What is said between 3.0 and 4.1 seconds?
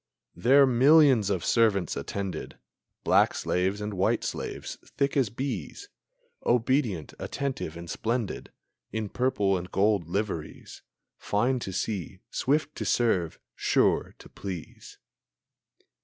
Black slaves and